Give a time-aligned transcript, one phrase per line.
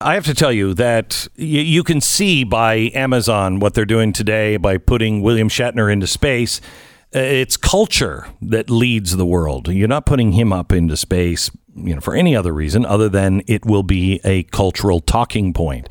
[0.00, 4.12] I have to tell you that y- you can see by Amazon what they're doing
[4.12, 6.60] today by putting William Shatner into space.
[7.14, 9.68] Uh, It's culture that leads the world.
[9.68, 13.42] You're not putting him up into space, you know, for any other reason other than
[13.46, 15.88] it will be a cultural talking point.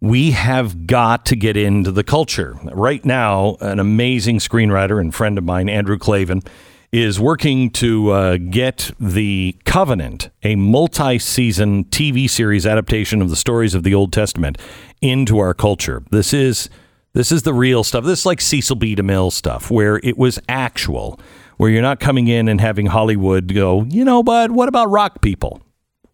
[0.00, 2.56] We have got to get into the culture.
[2.72, 6.42] Right now, an amazing screenwriter and friend of mine, Andrew Klavan,
[6.92, 13.36] is working to uh, get The Covenant, a multi season TV series adaptation of the
[13.36, 14.58] stories of the Old Testament,
[15.00, 16.02] into our culture.
[16.10, 16.68] This is.
[17.14, 18.04] This is the real stuff.
[18.04, 18.94] This is like Cecil B.
[18.94, 21.18] DeMille stuff, where it was actual,
[21.56, 25.22] where you're not coming in and having Hollywood go, you know, but what about rock
[25.22, 25.60] people?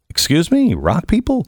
[0.09, 1.47] Excuse me, rock people?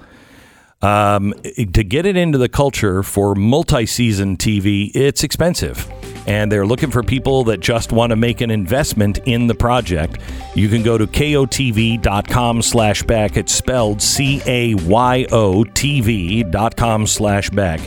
[0.82, 1.32] Um,
[1.72, 5.90] to get it into the culture for multi-season TV, it's expensive,
[6.26, 10.18] and they're looking for people that just want to make an investment in the project.
[10.54, 13.36] You can go to cayotv.com slash back.
[13.36, 17.80] It's spelled C-A-Y-O TV dot com slash back.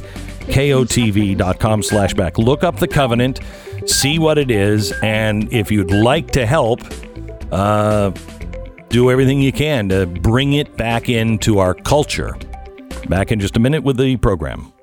[0.49, 2.37] CAYOTV.com slash back.
[2.37, 3.39] Look up the covenant,
[3.85, 6.81] see what it is, and if you'd like to help,
[7.51, 8.11] uh,
[8.89, 12.35] do everything you can to bring it back into our culture.
[13.07, 14.73] Back in just a minute with the program.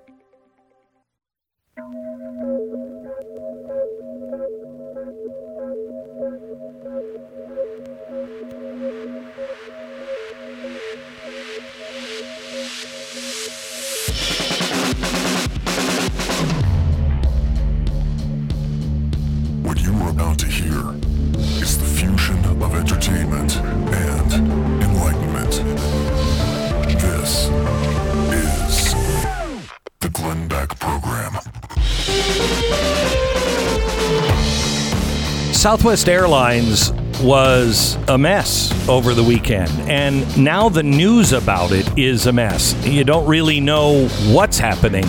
[35.66, 42.26] Southwest Airlines was a mess over the weekend, and now the news about it is
[42.26, 42.72] a mess.
[42.86, 45.04] You don't really know what's happening.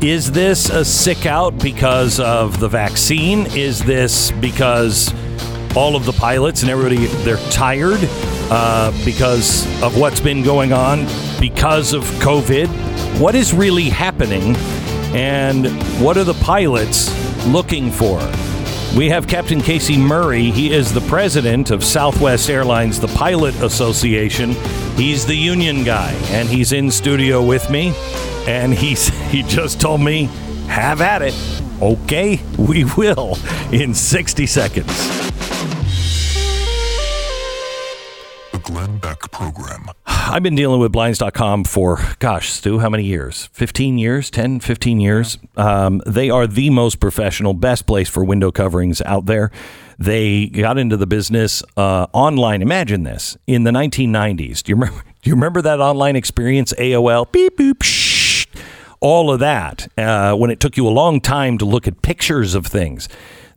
[0.00, 3.46] Is this a sick out because of the vaccine?
[3.54, 5.14] Is this because
[5.76, 8.00] all of the pilots and everybody they're tired
[8.50, 11.06] uh, because of what's been going on
[11.38, 12.66] because of COVID?
[13.20, 14.56] What is really happening,
[15.14, 15.68] and
[16.02, 17.08] what are the pilots
[17.46, 18.20] looking for?
[18.96, 20.50] We have Captain Casey Murray.
[20.50, 24.50] He is the president of Southwest Airlines, the Pilot Association.
[24.96, 27.94] He's the union guy, and he's in studio with me.
[28.46, 30.24] And he's he just told me,
[30.66, 31.34] "Have at it."
[31.80, 33.38] Okay, we will
[33.72, 35.08] in 60 seconds.
[38.52, 39.86] The Glenn Beck Program.
[40.32, 43.50] I've been dealing with blinds.com for, gosh, Stu, how many years?
[43.52, 44.30] 15 years?
[44.30, 45.36] 10, 15 years?
[45.58, 49.50] Um, they are the most professional, best place for window coverings out there.
[49.98, 52.62] They got into the business uh, online.
[52.62, 54.62] Imagine this in the 1990s.
[54.62, 55.04] Do you remember?
[55.20, 56.72] Do you remember that online experience?
[56.78, 58.46] AOL, beep boop, shh,
[59.00, 59.86] all of that.
[59.98, 63.06] Uh, when it took you a long time to look at pictures of things.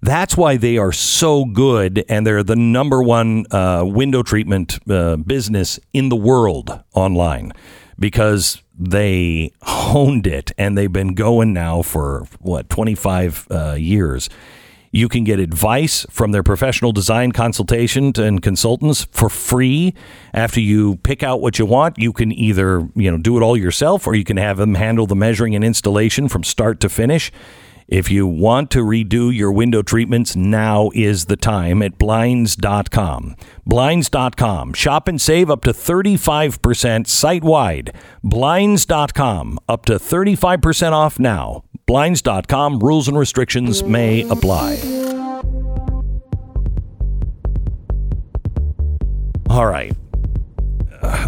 [0.06, 5.16] That's why they are so good, and they're the number one uh, window treatment uh,
[5.16, 7.52] business in the world online
[7.98, 14.30] because they honed it and they've been going now for what 25 uh, years.
[14.92, 19.96] You can get advice from their professional design consultation and consultants for free.
[20.36, 23.58] After you pick out what you want, you can either you know do it all
[23.58, 27.32] yourself or you can have them handle the measuring and installation from start to finish.
[27.88, 33.36] If you want to redo your window treatments, now is the time at blinds.com.
[33.66, 34.74] Blinds.com.
[34.74, 37.94] Shop and save up to 35% site wide.
[38.24, 39.60] Blinds.com.
[39.70, 41.64] Up to 35% off now.
[41.86, 42.80] Blinds.com.
[42.80, 44.80] Rules and restrictions may apply.
[49.48, 49.96] All right.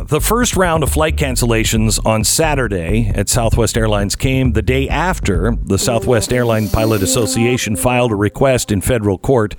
[0.07, 5.55] The first round of flight cancellations on Saturday at Southwest Airlines came the day after
[5.65, 9.55] the Southwest Airline Pilot Association filed a request in federal court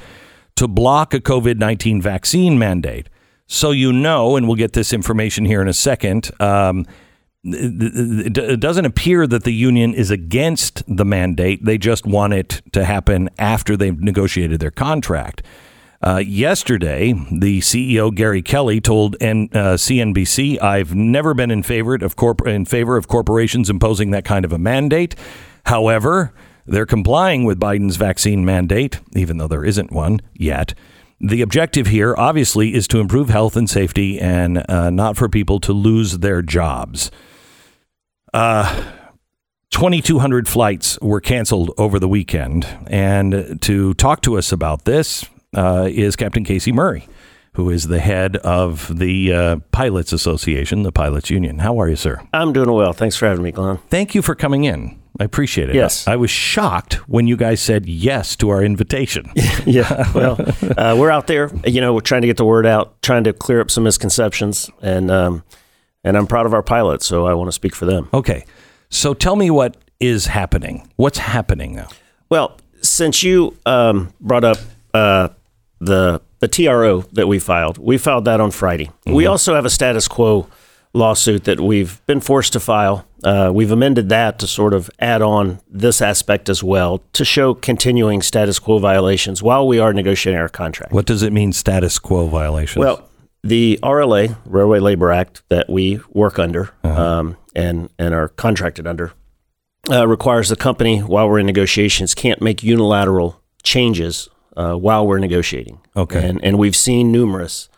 [0.57, 3.09] to block a COVID 19 vaccine mandate.
[3.47, 6.31] So, you know, and we'll get this information here in a second.
[6.41, 6.85] Um,
[7.45, 11.65] it doesn't appear that the union is against the mandate.
[11.65, 15.43] They just want it to happen after they've negotiated their contract.
[16.01, 21.95] Uh, yesterday, the CEO Gary Kelly told N- uh, CNBC, "I've never been in favor
[21.97, 25.17] of corp- in favor of corporations imposing that kind of a mandate.
[25.67, 26.33] However,
[26.67, 30.75] they're complying with Biden's vaccine mandate, even though there isn't one yet."
[31.21, 35.59] The objective here, obviously, is to improve health and safety and uh, not for people
[35.61, 37.11] to lose their jobs.
[38.33, 38.85] Uh,
[39.73, 42.69] 2,200 flights were canceled over the weekend.
[42.87, 45.25] And to talk to us about this
[45.55, 47.09] uh, is Captain Casey Murray,
[47.55, 51.59] who is the head of the uh, Pilots Association, the Pilots Union.
[51.61, 52.21] How are you, sir?
[52.33, 52.93] I'm doing well.
[52.93, 53.79] Thanks for having me, Glenn.
[53.89, 54.99] Thank you for coming in.
[55.21, 55.75] I appreciate it.
[55.75, 56.07] Yes.
[56.07, 59.31] I was shocked when you guys said yes to our invitation.
[59.67, 60.11] yeah.
[60.15, 60.39] Well,
[60.77, 61.51] uh, we're out there.
[61.67, 64.71] You know, we're trying to get the word out, trying to clear up some misconceptions,
[64.81, 65.43] and um,
[66.05, 68.09] and I'm proud of our pilots, so I want to speak for them.
[68.15, 68.45] Okay.
[68.91, 70.89] So tell me what is happening.
[70.97, 71.89] What's happening now?
[72.31, 74.59] Well, since you um, brought up
[74.95, 75.29] uh,
[75.81, 78.87] the the TRO that we filed, we filed that on Friday.
[78.87, 79.15] Mm-hmm.
[79.15, 80.49] We also have a status quo
[80.93, 83.07] lawsuit that we've been forced to file.
[83.25, 87.55] Uh, we've amended that to sort of add on this aspect as well to show
[87.55, 90.93] continuing status quo violations while we are negotiating our contract.
[90.93, 92.79] What does it mean, status quo violations?
[92.81, 93.09] Well,
[93.43, 97.03] the RLA, Railway Labor Act, that we work under uh-huh.
[97.03, 99.13] um, and and are contracted under,
[99.91, 104.29] uh, requires the company while we're in negotiations can't make unilateral changes
[104.59, 105.81] uh, while we're negotiating.
[105.97, 107.69] Okay, and and we've seen numerous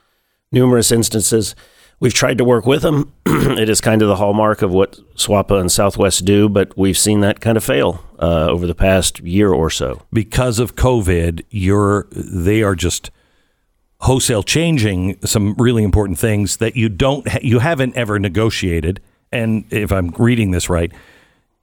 [0.50, 1.54] numerous instances
[2.00, 3.12] We've tried to work with them.
[3.26, 7.20] it is kind of the hallmark of what SWAPA and Southwest do, but we've seen
[7.20, 10.00] that kind of fail uh, over the past year or so.
[10.10, 13.10] Because of COVID, you're they are just
[14.00, 19.02] wholesale changing some really important things that you don't you haven't ever negotiated.
[19.30, 20.90] And if I'm reading this right,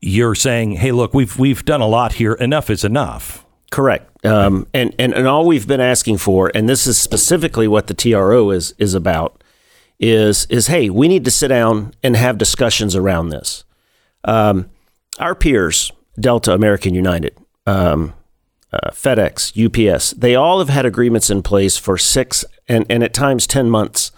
[0.01, 2.33] you're saying, "Hey, look, we've we've done a lot here.
[2.33, 4.16] Enough is enough." Correct.
[4.27, 7.93] Um, and, and and all we've been asking for, and this is specifically what the
[7.93, 9.43] TRO is is about,
[9.99, 13.63] is is hey, we need to sit down and have discussions around this.
[14.23, 14.69] Um,
[15.19, 18.13] our peers, Delta, American United, um,
[18.71, 23.13] uh, FedEx, UPS, they all have had agreements in place for six and, and at
[23.13, 24.11] times 10 months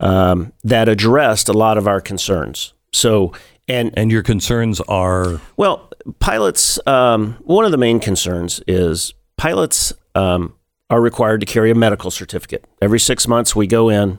[0.00, 2.74] um, that addressed a lot of our concerns.
[2.92, 3.32] So,
[3.68, 5.40] and, and your concerns are?
[5.56, 10.54] Well, pilots, um, one of the main concerns is pilots um,
[10.90, 12.64] are required to carry a medical certificate.
[12.80, 14.18] Every six months, we go in,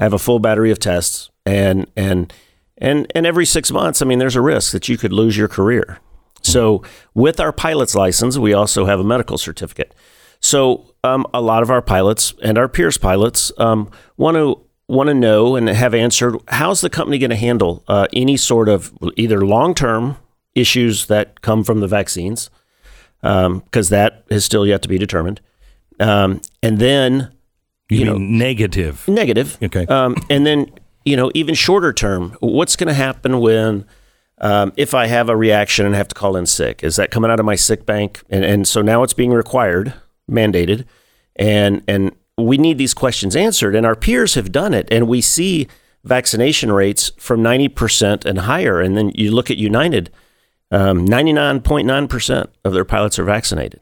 [0.00, 2.32] I have a full battery of tests, and and
[2.76, 5.48] and and every six months, I mean, there's a risk that you could lose your
[5.48, 5.98] career.
[6.42, 6.82] So
[7.14, 9.94] with our pilot's license, we also have a medical certificate.
[10.40, 15.14] So um, a lot of our pilots and our peers pilots want to want to
[15.14, 19.44] know and have answered how's the company going to handle uh, any sort of either
[19.44, 20.16] long term
[20.54, 22.50] issues that come from the vaccines
[23.20, 25.40] because um, that is still yet to be determined,
[26.00, 27.32] um, and then
[27.88, 29.06] you, you know, negative.
[29.08, 29.56] Negative.
[29.62, 29.86] Okay.
[29.86, 30.70] Um, and then,
[31.04, 33.86] you know, even shorter term, what's going to happen when,
[34.38, 36.84] um, if I have a reaction and have to call in sick?
[36.84, 38.22] Is that coming out of my sick bank?
[38.28, 39.94] And, and so now it's being required,
[40.30, 40.84] mandated.
[41.36, 43.74] And, and we need these questions answered.
[43.74, 44.86] And our peers have done it.
[44.92, 45.66] And we see
[46.04, 48.80] vaccination rates from 90% and higher.
[48.80, 50.10] And then you look at United,
[50.70, 53.80] um, 99.9% of their pilots are vaccinated.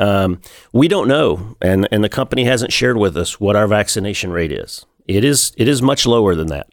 [0.00, 0.40] Um,
[0.72, 4.50] we don't know, and and the company hasn't shared with us what our vaccination rate
[4.50, 4.86] is.
[5.06, 6.68] It is it is much lower than that,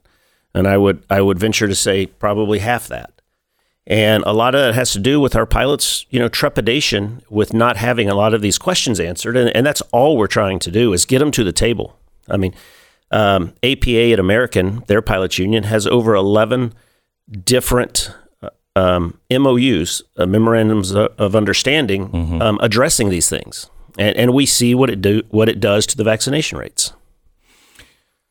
[0.54, 3.12] and I would I would venture to say probably half that.
[3.86, 7.54] And a lot of that has to do with our pilots, you know, trepidation with
[7.54, 10.72] not having a lot of these questions answered, and, and that's all we're trying to
[10.72, 12.00] do is get them to the table.
[12.30, 12.54] I mean,
[13.12, 16.74] um, APA at American, their pilots union, has over eleven
[17.44, 18.10] different
[18.78, 22.42] um, MOUs, uh, memorandums of understanding, mm-hmm.
[22.42, 25.98] um, addressing these things, and, and we see what it do what it does to
[25.98, 26.94] the vaccination rates.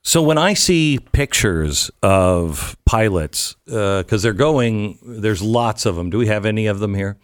[0.02, 6.10] So when I see pictures of pilots, because uh, they're going, there's lots of them.
[6.10, 7.16] Do we have any of them here?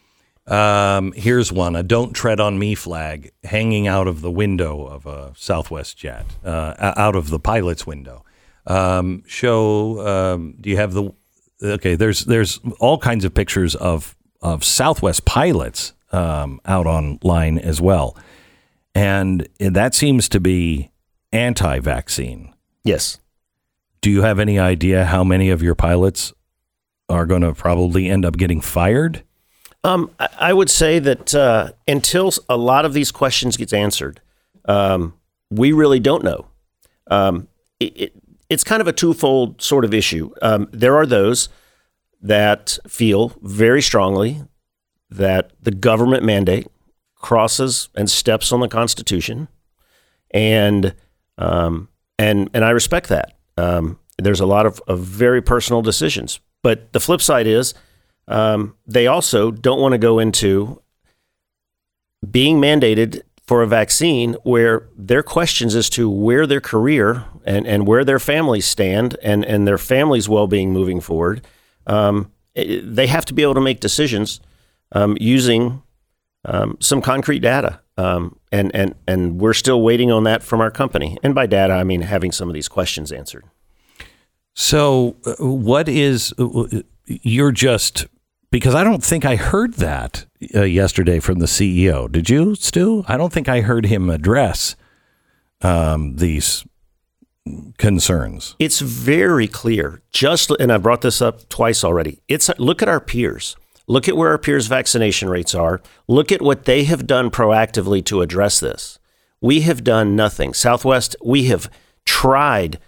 [0.48, 5.06] Um, here's one: a "Don't Tread on Me" flag hanging out of the window of
[5.06, 8.24] a Southwest jet, uh, out of the pilot's window.
[8.66, 10.04] Um, show.
[10.06, 11.12] Um, do you have the
[11.62, 17.80] okay, there's there's all kinds of pictures of of Southwest pilots um, out online as
[17.80, 18.16] well,
[18.94, 20.90] and that seems to be
[21.32, 22.52] anti-vaccine.
[22.84, 23.18] Yes.
[24.00, 26.32] Do you have any idea how many of your pilots
[27.08, 29.22] are going to probably end up getting fired?
[29.84, 34.20] Um, I would say that uh, until a lot of these questions gets answered,
[34.66, 35.14] um,
[35.50, 36.46] we really don't know.
[37.08, 37.48] Um,
[37.80, 38.12] it, it,
[38.48, 40.30] it's kind of a twofold sort of issue.
[40.42, 41.48] Um, there are those
[42.20, 44.42] that feel very strongly
[45.10, 46.66] that the government mandate
[47.16, 49.48] crosses and steps on the Constitution,
[50.30, 50.94] and
[51.38, 53.36] um, and and I respect that.
[53.56, 57.74] Um, there's a lot of, of very personal decisions, but the flip side is
[58.28, 60.80] um, they also don't want to go into
[62.30, 67.86] being mandated for a vaccine where their questions as to where their career and, and
[67.86, 71.44] where their families stand and, and their families' well being moving forward,
[71.86, 74.40] um, they have to be able to make decisions
[74.92, 75.82] um, using
[76.44, 77.80] um, some concrete data.
[77.98, 81.18] Um, and, and, and we're still waiting on that from our company.
[81.22, 83.44] And by data, I mean having some of these questions answered.
[84.54, 88.06] So, uh, what is, uh, you're just,
[88.50, 92.10] because I don't think I heard that uh, yesterday from the CEO.
[92.10, 93.04] Did you, Stu?
[93.08, 94.76] I don't think I heard him address
[95.60, 96.64] um, these
[97.78, 98.54] concerns.
[98.58, 100.02] It's very clear.
[100.10, 102.20] Just and I brought this up twice already.
[102.28, 103.56] It's look at our peers.
[103.88, 105.82] Look at where our peers' vaccination rates are.
[106.06, 108.98] Look at what they have done proactively to address this.
[109.40, 110.54] We have done nothing.
[110.54, 111.68] Southwest, we have
[112.04, 112.78] tried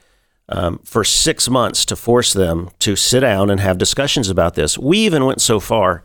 [0.49, 4.79] um, for six months to force them to sit down and have discussions about this.
[4.79, 6.05] We even went so far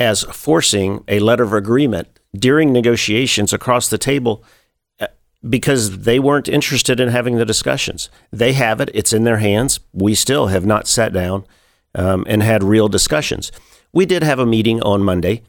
[0.00, 4.42] as forcing a letter of agreement during negotiations across the table
[4.98, 5.06] uh,
[5.48, 8.08] because they weren't interested in having the discussions.
[8.32, 9.78] They have it, it's in their hands.
[9.92, 11.44] We still have not sat down
[11.94, 13.52] um, and had real discussions.
[13.92, 15.42] We did have a meeting on Monday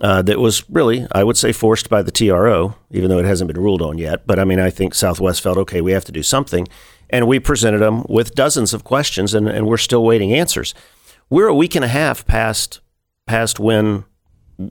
[0.00, 3.52] uh, that was really, I would say, forced by the TRO, even though it hasn't
[3.52, 4.26] been ruled on yet.
[4.26, 6.66] But I mean, I think Southwest felt, okay, we have to do something.
[7.10, 10.74] And we presented them with dozens of questions, and, and we're still waiting answers.
[11.28, 12.80] We're a week and a half past
[13.28, 14.04] past when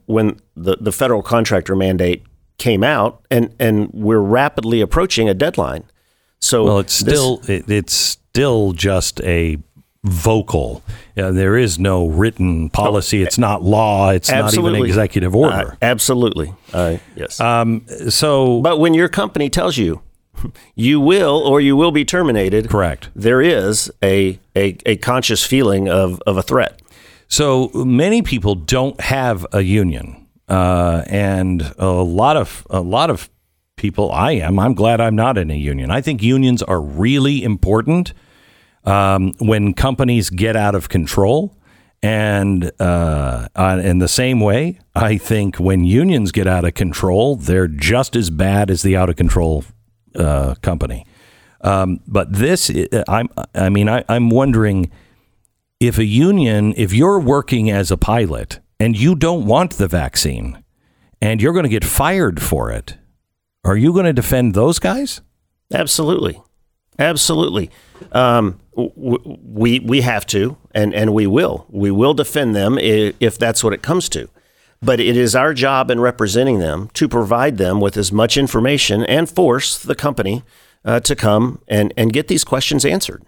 [0.05, 2.23] when the, the federal contractor mandate
[2.57, 5.85] came out, and, and we're rapidly approaching a deadline.
[6.39, 9.57] So well, it's this, still it, it's still just a
[10.03, 10.83] vocal.
[11.17, 13.23] Uh, there is no written policy.
[13.23, 14.11] It's not law.
[14.11, 14.71] It's absolutely.
[14.71, 15.71] not even an executive order.
[15.73, 16.53] Uh, absolutely.
[16.73, 17.39] Uh, yes.
[17.39, 20.01] Um, so, but when your company tells you
[20.75, 23.09] you will or you will be terminated, correct?
[23.15, 26.81] There is a a, a conscious feeling of of a threat.
[27.27, 33.29] So many people don't have a union, uh, and a lot of a lot of
[33.75, 34.11] people.
[34.11, 34.59] I am.
[34.59, 35.91] I'm glad I'm not in a union.
[35.91, 38.13] I think unions are really important
[38.85, 41.53] um, when companies get out of control.
[42.03, 43.47] And uh,
[43.83, 48.29] in the same way, I think when unions get out of control, they're just as
[48.29, 49.65] bad as the out of control
[50.15, 51.05] uh, company.
[51.61, 52.71] Um, but this,
[53.07, 54.91] I'm, I mean, I, I'm wondering
[55.79, 60.63] if a union, if you're working as a pilot and you don't want the vaccine
[61.21, 62.97] and you're going to get fired for it,
[63.63, 65.21] are you going to defend those guys?
[65.73, 66.41] Absolutely.
[66.99, 67.69] Absolutely.
[68.11, 71.65] Um, we we have to, and and we will.
[71.69, 74.29] We will defend them if, if that's what it comes to.
[74.81, 79.03] But it is our job in representing them to provide them with as much information
[79.03, 80.43] and force the company
[80.85, 83.23] uh, to come and, and get these questions answered.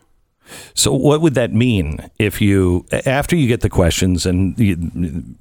[0.73, 4.75] So, what would that mean if you, after you get the questions, and you,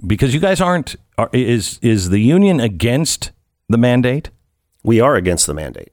[0.06, 3.32] because you guys aren't, are, is is the union against
[3.68, 4.30] the mandate?
[4.82, 5.92] We are against the mandate.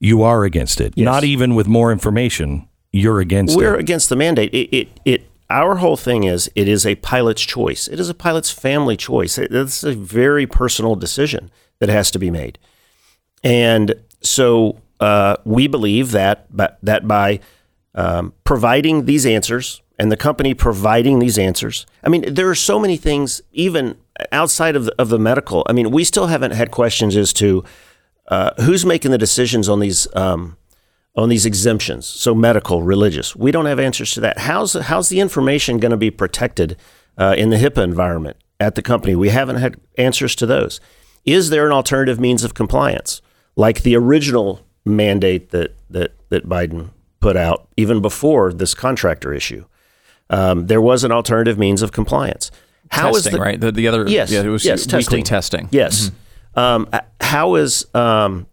[0.00, 0.92] You are against it.
[0.96, 1.04] Yes.
[1.04, 3.56] Not even with more information, you're against it.
[3.56, 4.52] We're against the mandate.
[4.52, 7.88] It, it, it, our whole thing is it is a pilot's choice.
[7.88, 9.38] It is a pilot's family choice.
[9.38, 12.58] It's a very personal decision that has to be made.
[13.42, 16.46] And so uh, we believe that,
[16.82, 17.40] that by
[17.94, 22.78] um, providing these answers and the company providing these answers, I mean, there are so
[22.78, 23.96] many things, even
[24.32, 25.64] outside of the, of the medical.
[25.68, 27.64] I mean, we still haven't had questions as to
[28.28, 30.56] uh, who's making the decisions on these um,
[31.16, 32.06] on these exemptions?
[32.06, 33.36] So medical, religious.
[33.36, 34.38] We don't have answers to that.
[34.38, 36.76] How's how's the information going to be protected
[37.16, 39.14] uh, in the HIPAA environment at the company?
[39.14, 40.80] We haven't had answers to those.
[41.24, 43.22] Is there an alternative means of compliance,
[43.56, 46.90] like the original mandate that that that Biden
[47.24, 49.64] put out even before this contractor issue?
[50.28, 52.50] Um, there was an alternative means of compliance.
[52.90, 53.60] How testing, is the, right?
[53.60, 55.24] The, the other yes, yeah, it was yes, weekly testing.
[55.24, 55.68] testing.
[55.70, 56.10] Yes.
[56.10, 56.58] Mm-hmm.
[56.58, 56.88] Um,
[57.20, 58.46] how is um,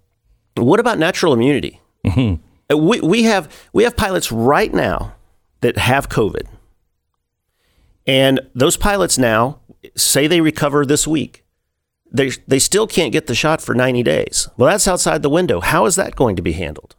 [0.55, 1.81] what about natural immunity?
[2.05, 2.41] Mm-hmm.
[2.73, 5.15] Uh, we, we have we have pilots right now
[5.59, 6.47] that have COVID,
[8.07, 9.59] and those pilots now
[9.95, 11.43] say they recover this week.
[12.09, 14.47] They they still can't get the shot for ninety days.
[14.57, 15.59] Well, that's outside the window.
[15.59, 16.95] How is that going to be handled?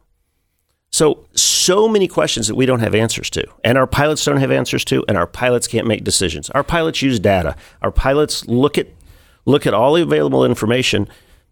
[0.93, 4.51] So so many questions that we don't have answers to, and our pilots don't have
[4.51, 6.51] answers to, and our pilots can't make decisions.
[6.51, 7.55] Our pilots use data.
[7.81, 8.89] Our pilots look at
[9.45, 11.09] look at all the available information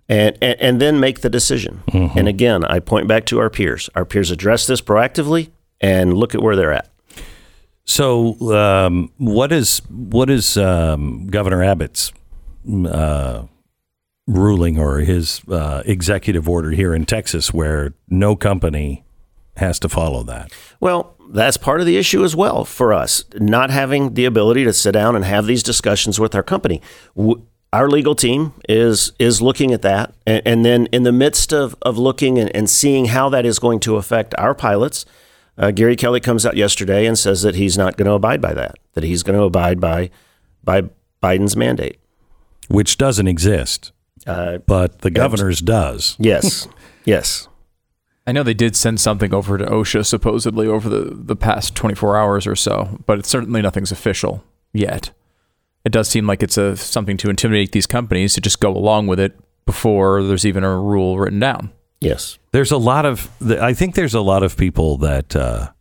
[0.08, 1.82] and, and, and then make the decision.
[1.88, 2.20] Mm-hmm.
[2.20, 3.90] And again, I point back to our peers.
[3.96, 5.50] Our peers address this proactively
[5.82, 6.90] and look at where they're at.
[7.84, 12.14] So, um, what is what is um, Governor Abbott's
[12.86, 13.46] uh,
[14.28, 19.04] ruling or his uh, executive order here in Texas, where no company
[19.62, 20.52] has to follow that.
[20.80, 24.74] Well, that's part of the issue as well for us, not having the ability to
[24.74, 26.82] sit down and have these discussions with our company.
[27.74, 31.76] Our legal team is is looking at that, and, and then in the midst of,
[31.82, 35.06] of looking and, and seeing how that is going to affect our pilots,
[35.58, 38.54] uh, Gary Kelly comes out yesterday and says that he's not going to abide by
[38.54, 40.10] that, that he's going to abide by
[40.66, 40.84] by
[41.24, 41.98] Biden's mandate,
[42.68, 43.94] which doesn't exist,
[44.28, 46.18] uh, but the governor's does.
[46.20, 46.68] Yes,
[47.06, 47.48] yes.
[48.28, 52.18] I know they did send something over to OSHA supposedly over the, the past 24
[52.18, 55.12] hours or so, but it's certainly nothing's official yet.
[55.84, 59.08] It does seem like it's a something to intimidate these companies to just go along
[59.08, 61.72] with it before there's even a rule written down.
[62.00, 63.30] Yes, there's a lot of.
[63.42, 65.72] I think there's a lot of people that uh,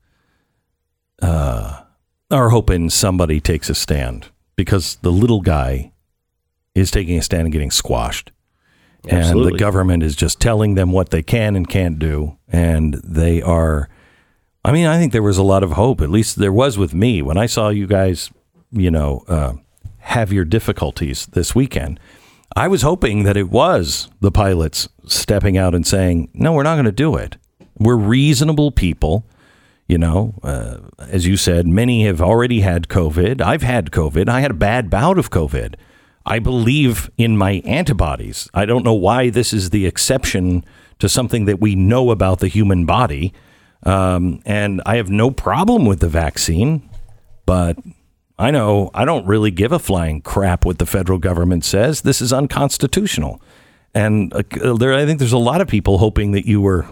[1.20, 1.82] uh,
[2.30, 5.92] are hoping somebody takes a stand because the little guy
[6.74, 8.32] is taking a stand and getting squashed.
[9.08, 9.50] Absolutely.
[9.50, 12.36] And the government is just telling them what they can and can't do.
[12.48, 13.88] And they are,
[14.64, 16.00] I mean, I think there was a lot of hope.
[16.00, 18.30] At least there was with me when I saw you guys,
[18.70, 19.54] you know, uh,
[19.98, 21.98] have your difficulties this weekend.
[22.56, 26.74] I was hoping that it was the pilots stepping out and saying, no, we're not
[26.74, 27.36] going to do it.
[27.78, 29.24] We're reasonable people.
[29.86, 33.40] You know, uh, as you said, many have already had COVID.
[33.40, 34.28] I've had COVID.
[34.28, 35.74] I had a bad bout of COVID.
[36.30, 38.48] I believe in my antibodies.
[38.54, 40.64] I don't know why this is the exception
[41.00, 43.32] to something that we know about the human body.
[43.82, 46.88] Um, and I have no problem with the vaccine,
[47.46, 47.78] but
[48.38, 52.02] I know I don't really give a flying crap what the federal government says.
[52.02, 53.42] This is unconstitutional.
[53.92, 56.86] And uh, there, I think there's a lot of people hoping that you were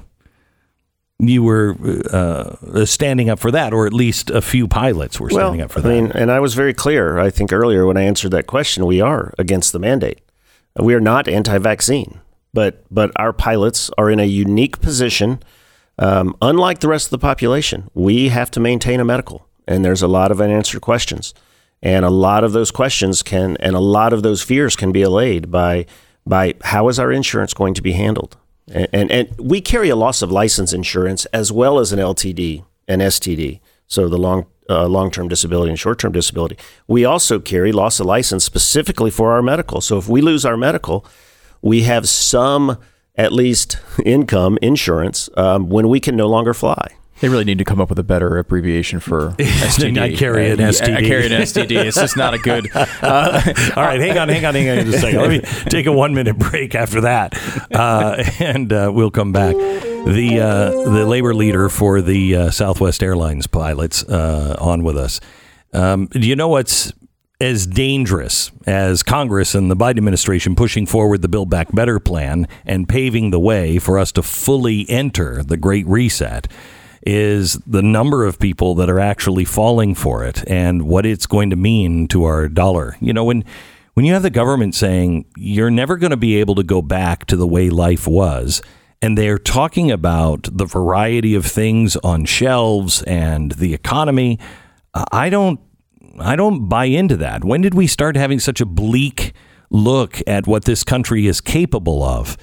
[1.20, 1.76] you were
[2.12, 5.72] uh, standing up for that, or at least a few pilots were standing well, up
[5.72, 5.88] for that.
[5.88, 7.18] I mean, and I was very clear.
[7.18, 10.20] I think earlier when I answered that question, we are against the mandate.
[10.76, 12.20] We are not anti-vaccine,
[12.54, 15.42] but but our pilots are in a unique position.
[15.98, 20.02] Um, unlike the rest of the population, we have to maintain a medical, and there's
[20.02, 21.34] a lot of unanswered questions,
[21.82, 25.02] and a lot of those questions can, and a lot of those fears can be
[25.02, 25.86] allayed by
[26.24, 28.36] by how is our insurance going to be handled
[28.72, 32.64] and, and, and we carry a loss of license insurance as well as an LTD
[32.86, 33.60] and STD.
[33.86, 36.58] So the long uh, long term disability and short term disability.
[36.86, 39.80] We also carry loss of license specifically for our medical.
[39.80, 41.06] So if we lose our medical,
[41.62, 42.78] we have some
[43.16, 46.97] at least income insurance um, when we can no longer fly.
[47.20, 49.98] They really need to come up with a better abbreviation for STD.
[50.00, 50.96] I carry an STD.
[50.96, 51.84] I, carry an STD.
[51.84, 52.68] It's just not a good.
[52.74, 52.86] Uh,
[53.76, 55.20] All right, hang on, hang on, hang on just a second.
[55.20, 57.34] Let me take a one minute break after that,
[57.74, 59.56] uh, and uh, we'll come back.
[59.56, 65.20] The uh, the labor leader for the uh, Southwest Airlines pilots uh, on with us.
[65.72, 66.92] Um, do you know what's
[67.40, 72.48] as dangerous as Congress and the Biden administration pushing forward the Build Back Better plan
[72.64, 76.48] and paving the way for us to fully enter the Great Reset?
[77.08, 81.48] Is the number of people that are actually falling for it and what it's going
[81.48, 82.98] to mean to our dollar.
[83.00, 83.46] You know, when
[83.94, 87.24] when you have the government saying you're never going to be able to go back
[87.26, 88.60] to the way life was,
[89.00, 94.38] and they're talking about the variety of things on shelves and the economy,
[94.92, 95.60] uh, I don't
[96.20, 97.42] I don't buy into that.
[97.42, 99.32] When did we start having such a bleak
[99.70, 102.36] look at what this country is capable of?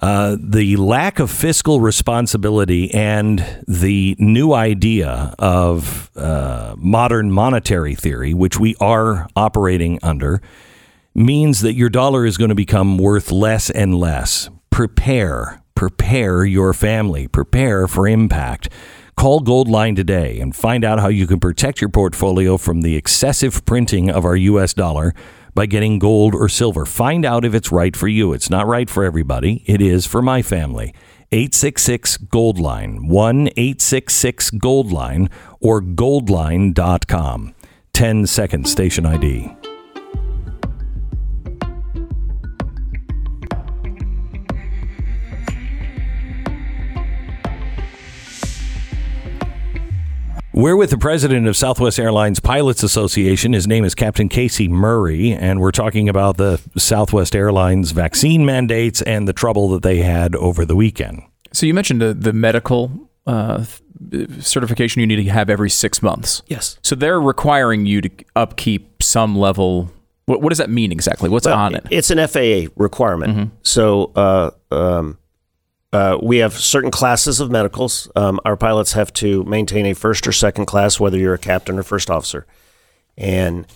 [0.00, 8.32] Uh, the lack of fiscal responsibility and the new idea of uh, modern monetary theory,
[8.32, 10.40] which we are operating under,
[11.14, 14.48] means that your dollar is going to become worth less and less.
[14.70, 18.70] Prepare, prepare your family, prepare for impact.
[19.16, 23.66] Call Goldline today and find out how you can protect your portfolio from the excessive
[23.66, 24.72] printing of our U.S.
[24.72, 25.14] dollar
[25.54, 26.86] by getting gold or silver.
[26.86, 28.32] Find out if it's right for you.
[28.32, 30.94] It's not right for everybody, it is for my family.
[31.32, 37.54] 866 Gold Line, 1 866 Gold Line, or goldline.com.
[37.92, 39.59] 10 second station ID.
[50.60, 53.54] We're with the president of Southwest Airlines Pilots Association.
[53.54, 59.00] His name is Captain Casey Murray, and we're talking about the Southwest Airlines vaccine mandates
[59.00, 61.22] and the trouble that they had over the weekend.
[61.54, 63.64] So you mentioned the, the medical uh,
[64.40, 66.42] certification you need to have every six months.
[66.46, 66.78] Yes.
[66.82, 69.90] So they're requiring you to upkeep some level.
[70.26, 71.30] What, what does that mean exactly?
[71.30, 71.86] What's well, on it?
[71.90, 73.32] It's an FAA requirement.
[73.34, 73.54] Mm-hmm.
[73.62, 75.16] So uh, um,
[75.92, 78.10] uh, we have certain classes of medicals.
[78.14, 81.78] Um, our pilots have to maintain a first or second class, whether you're a captain
[81.78, 82.46] or first officer.
[83.16, 83.66] And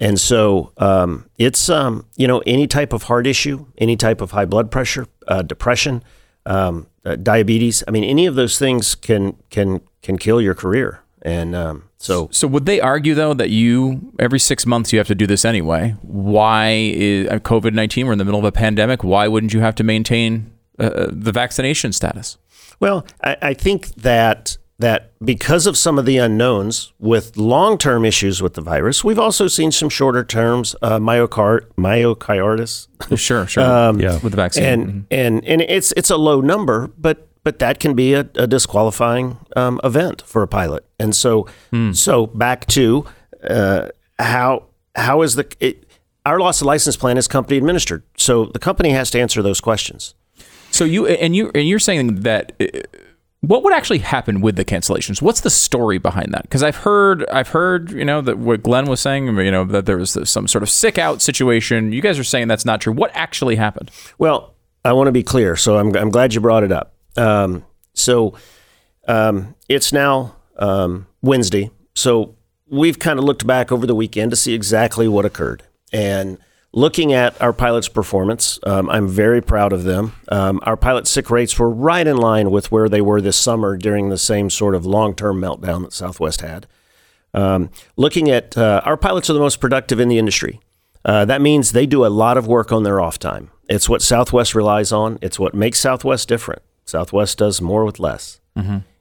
[0.00, 4.30] And so um, it's um, you know any type of heart issue, any type of
[4.30, 6.02] high blood pressure, uh, depression,
[6.46, 7.84] um, uh, diabetes.
[7.86, 11.00] I mean, any of those things can can can kill your career.
[11.22, 15.08] And um, so, So would they argue though that you every six months you have
[15.08, 15.94] to do this anyway?
[16.00, 18.06] Why is COVID nineteen?
[18.06, 19.04] We're in the middle of a pandemic.
[19.04, 22.38] Why wouldn't you have to maintain uh, the vaccination status?
[22.80, 28.04] well, I, I think that that because of some of the unknowns with long term
[28.04, 32.88] issues with the virus, we've also seen some shorter terms uh, myocard myocarditis
[33.18, 33.62] Sure, sure.
[33.62, 34.18] Yeah.
[34.22, 34.64] with the vaccine.
[34.64, 38.46] and and and it's it's a low number, but but that can be a, a
[38.46, 40.84] disqualifying um, event for a pilot.
[40.98, 41.46] And so
[41.92, 43.04] so back to
[43.48, 43.88] uh,
[44.18, 44.64] how
[44.94, 45.84] how is the it,
[46.24, 49.60] our loss of license plan is company administered, so the company has to answer those
[49.60, 50.14] questions.
[50.70, 52.66] So you and you and you're saying that uh,
[53.40, 55.22] what would actually happen with the cancellations?
[55.22, 56.42] What's the story behind that?
[56.42, 59.86] Because I've heard I've heard you know that what Glenn was saying, you know that
[59.86, 61.92] there was some sort of sick out situation.
[61.92, 62.92] You guys are saying that's not true.
[62.92, 63.90] What actually happened?
[64.18, 64.54] Well,
[64.84, 66.94] I want to be clear, so I'm I'm glad you brought it up.
[67.16, 68.34] Um, so
[69.08, 72.36] um, it's now um, Wednesday, so
[72.68, 76.38] we've kind of looked back over the weekend to see exactly what occurred, and
[76.72, 80.14] looking at our pilots' performance, um, I'm very proud of them.
[80.28, 83.76] Um, our pilot sick rates were right in line with where they were this summer
[83.76, 86.66] during the same sort of long-term meltdown that Southwest had.
[87.32, 90.60] Um, looking at uh, our pilots are the most productive in the industry.
[91.04, 93.50] Uh, that means they do a lot of work on their off time.
[93.68, 95.18] It's what Southwest relies on.
[95.22, 96.62] It's what makes Southwest different.
[96.84, 98.40] Southwest does more with less.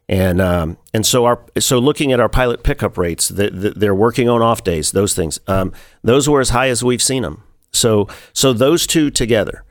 [0.08, 3.94] And um, and so our so looking at our pilot pickup rates, the, the, they're
[3.94, 4.92] working on off days.
[4.92, 5.72] Those things, um,
[6.04, 7.44] those were as high as we've seen them.
[7.72, 9.64] So so those two together,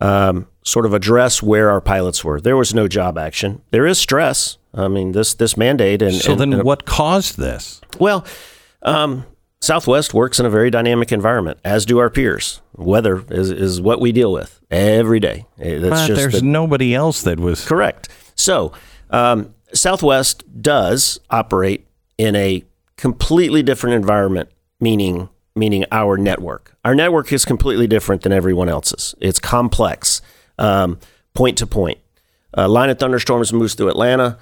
[0.00, 2.40] um, sort of address where our pilots were.
[2.40, 3.62] There was no job action.
[3.70, 4.58] There is stress.
[4.74, 7.80] I mean this this mandate and So and- then, and- what caused this?
[7.98, 8.24] well,
[8.82, 9.24] um,
[9.60, 12.60] Southwest works in a very dynamic environment, as do our peers.
[12.76, 15.46] Weather is, is what we deal with every day.
[15.58, 17.64] Eh, That's But there's the- nobody else that was.
[17.64, 18.10] correct.
[18.34, 18.72] So,
[19.10, 21.86] um, Southwest does operate
[22.18, 22.62] in a
[22.98, 26.76] completely different environment, meaning meaning our network.
[26.84, 29.14] Our network is completely different than everyone else's.
[29.20, 30.20] It's complex,
[30.58, 30.98] um,
[31.34, 31.98] point to point.
[32.54, 34.38] A line of thunderstorms moves through Atlanta.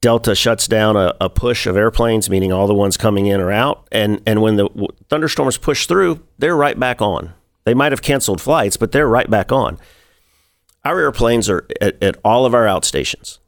[0.00, 3.50] Delta shuts down a, a push of airplanes, meaning all the ones coming in or
[3.50, 3.88] out.
[3.90, 4.68] And and when the
[5.08, 7.32] thunderstorms push through, they're right back on.
[7.64, 9.78] They might have canceled flights, but they're right back on.
[10.84, 13.38] Our airplanes are at, at all of our outstations,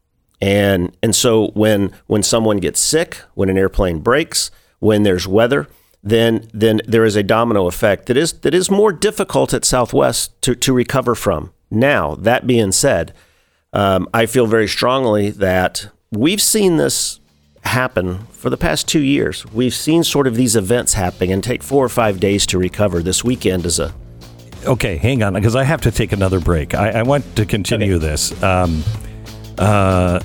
[0.40, 4.50] and and so when when someone gets sick, when an airplane breaks,
[4.80, 5.68] when there's weather,
[6.02, 10.40] then then there is a domino effect that is that is more difficult at Southwest
[10.42, 11.52] to to recover from.
[11.70, 13.12] Now that being said,
[13.72, 17.20] um, I feel very strongly that we've seen this
[17.64, 19.44] happen for the past two years.
[19.52, 23.02] We've seen sort of these events happening and take four or five days to recover.
[23.02, 23.92] This weekend is a
[24.66, 26.74] Okay, hang on, because I have to take another break.
[26.74, 28.40] I, I want to continue this.
[28.42, 28.82] Um,
[29.56, 30.20] uh,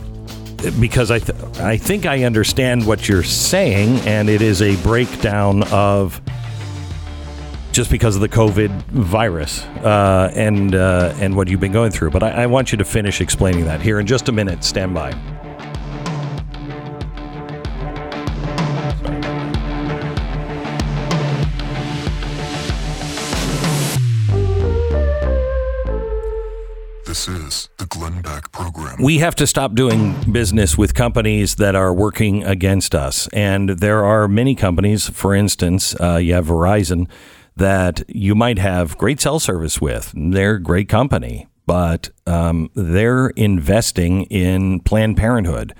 [0.79, 5.63] because I, th- I think I understand what you're saying, and it is a breakdown
[5.71, 6.21] of
[7.71, 12.11] just because of the COVID virus uh, and uh, and what you've been going through.
[12.11, 14.63] But I, I want you to finish explaining that here in just a minute.
[14.63, 15.11] Stand by.
[27.13, 28.97] This is the Glenn Beck Program.
[28.99, 33.27] we have to stop doing business with companies that are working against us.
[33.27, 37.07] And there are many companies, for instance, uh, you have Verizon,
[37.55, 40.11] that you might have great cell service with.
[40.17, 45.75] They're a great company, but um, they're investing in Planned Parenthood.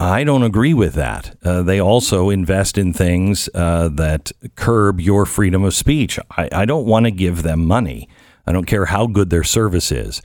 [0.00, 1.36] I don't agree with that.
[1.44, 6.18] Uh, they also invest in things uh, that curb your freedom of speech.
[6.36, 8.08] I, I don't want to give them money.
[8.48, 10.20] I don't care how good their service is.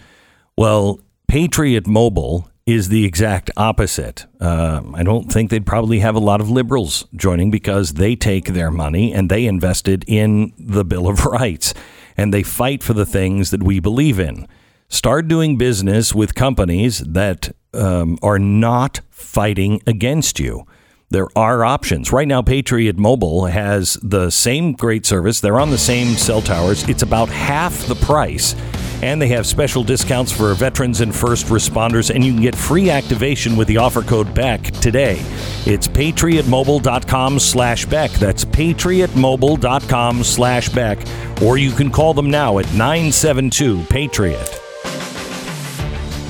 [0.57, 4.25] Well, Patriot Mobile is the exact opposite.
[4.39, 8.47] Uh, I don't think they'd probably have a lot of liberals joining because they take
[8.47, 11.73] their money and they invested in the Bill of Rights
[12.17, 14.47] and they fight for the things that we believe in.
[14.89, 20.65] Start doing business with companies that um, are not fighting against you.
[21.09, 22.11] There are options.
[22.11, 25.39] Right now, Patriot Mobile has the same great service.
[25.39, 26.87] They're on the same cell towers.
[26.87, 28.53] It's about half the price.
[29.01, 32.13] And they have special discounts for veterans and first responders.
[32.13, 35.17] And you can get free activation with the offer code BECK today.
[35.65, 38.11] It's patriotmobile.com slash Beck.
[38.11, 40.99] That's patriotmobile.com slash Beck.
[41.41, 44.61] Or you can call them now at 972 Patriot.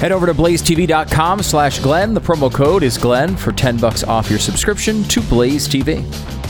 [0.01, 2.15] Head over to blazetv.com slash Glenn.
[2.15, 6.40] The promo code is Glenn for 10 bucks off your subscription to Blaze TV.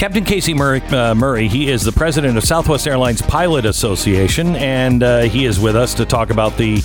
[0.00, 5.02] Captain Casey Murray, uh, Murray, he is the president of Southwest Airlines Pilot Association, and
[5.02, 6.82] uh, he is with us to talk about the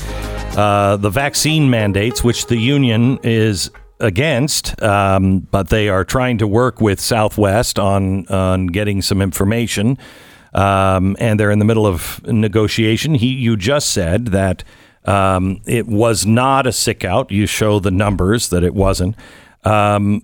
[0.58, 6.45] uh, the vaccine mandates, which the union is against, um, but they are trying to
[6.45, 9.97] work with Southwest on on getting some information,
[10.54, 13.15] um, and they're in the middle of negotiation.
[13.15, 14.65] He, you just said that
[15.06, 17.32] um, it was not a sick out.
[17.32, 19.15] You show the numbers that it wasn't.
[19.63, 20.21] Um,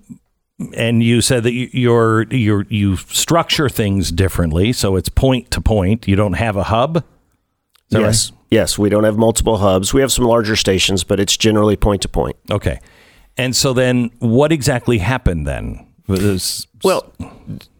[0.76, 6.08] and you said that you're you you structure things differently, so it's point to point.
[6.08, 7.04] You don't have a hub.
[7.89, 8.39] Yes, right?
[8.50, 9.93] yes, we don't have multiple hubs.
[9.93, 12.38] We have some larger stations, but it's generally point to point.
[12.50, 12.80] Okay,
[13.38, 15.88] and so then, what exactly happened then?
[16.08, 17.13] Was, well,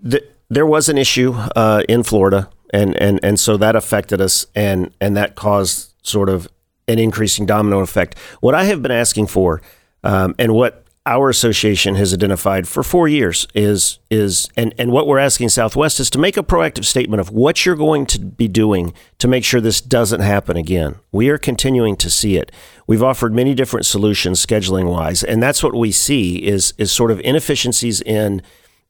[0.10, 4.46] th- there was an issue uh, in Florida, and, and and so that affected us,
[4.56, 6.48] and and that caused sort of
[6.88, 8.18] an increasing domino effect.
[8.40, 9.62] What I have been asking for,
[10.04, 15.08] um, and what our association has identified for four years is is and and what
[15.08, 18.48] we're asking Southwest is to make a proactive statement of what you're going to be
[18.48, 20.96] doing to make sure this doesn't happen again.
[21.12, 22.52] We are continuing to see it.
[22.86, 27.10] We've offered many different solutions scheduling wise, and that's what we see is is sort
[27.10, 28.44] of inefficiencies in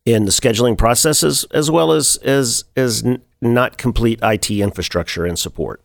[0.06, 3.06] in the scheduling processes as well as as as
[3.41, 5.82] not complete IT infrastructure and support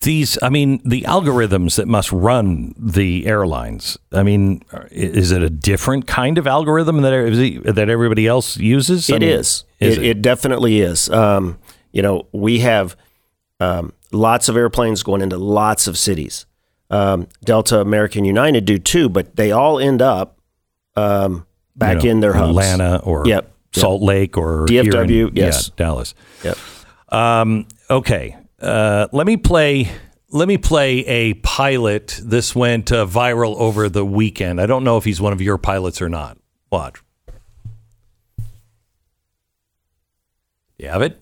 [0.00, 5.50] these i mean the algorithms that must run the airlines i mean is it a
[5.50, 9.08] different kind of algorithm that that everybody else uses?
[9.08, 9.64] It I mean, is.
[9.80, 10.06] is it, it?
[10.06, 11.08] it, definitely is.
[11.10, 11.58] Um,
[11.92, 12.96] you know we have
[13.60, 16.46] um, lots of airplanes going into lots of cities.
[16.90, 20.38] Um, delta american united do too but they all end up
[20.96, 22.50] um, back you know, in their hubs.
[22.50, 24.06] Atlanta or yep, salt yep.
[24.06, 26.14] lake or dfw in, yes yeah, dallas.
[26.44, 26.58] Yep.
[27.08, 29.90] Um, okay uh, let me play.
[30.30, 32.20] Let me play a pilot.
[32.22, 34.60] This went uh, viral over the weekend.
[34.60, 36.38] I don't know if he's one of your pilots or not.
[36.70, 37.00] Watch.
[40.76, 41.20] You have it?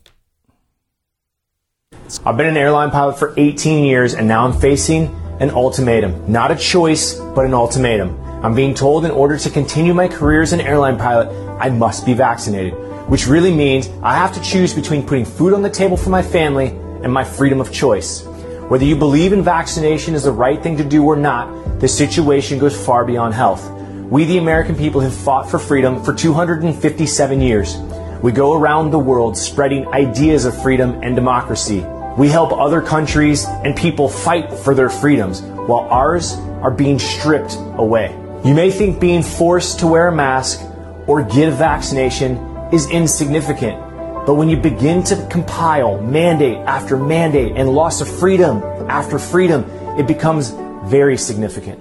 [2.25, 6.31] I've been an airline pilot for 18 years and now I'm facing an ultimatum.
[6.31, 8.19] Not a choice, but an ultimatum.
[8.43, 11.29] I'm being told in order to continue my career as an airline pilot,
[11.61, 12.75] I must be vaccinated,
[13.09, 16.23] which really means I have to choose between putting food on the table for my
[16.23, 16.69] family
[17.03, 18.25] and my freedom of choice.
[18.69, 22.59] Whether you believe in vaccination is the right thing to do or not, the situation
[22.59, 23.71] goes far beyond health.
[23.71, 27.77] We, the American people, have fought for freedom for 257 years.
[28.23, 31.85] We go around the world spreading ideas of freedom and democracy.
[32.17, 37.57] We help other countries and people fight for their freedoms while ours are being stripped
[37.79, 38.17] away.
[38.45, 40.61] You may think being forced to wear a mask
[41.07, 42.37] or get a vaccination
[42.73, 43.92] is insignificant.
[44.25, 49.65] But when you begin to compile mandate after mandate and loss of freedom after freedom,
[49.99, 50.51] it becomes
[50.85, 51.81] very significant.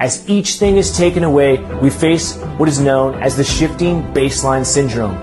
[0.00, 4.64] As each thing is taken away, we face what is known as the shifting baseline
[4.64, 5.16] syndrome.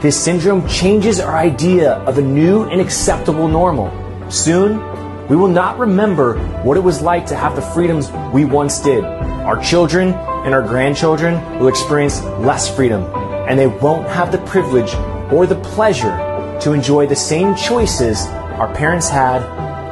[0.00, 3.90] This syndrome changes our idea of a new and acceptable normal.
[4.30, 4.78] Soon,
[5.26, 9.02] we will not remember what it was like to have the freedoms we once did.
[9.04, 13.02] Our children and our grandchildren will experience less freedom,
[13.48, 14.92] and they won't have the privilege
[15.32, 16.16] or the pleasure
[16.60, 19.42] to enjoy the same choices our parents had